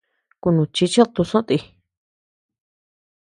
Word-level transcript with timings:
Kunuchichid 0.41 1.09
tusoʼö 1.15 1.41
ti. 1.47 1.57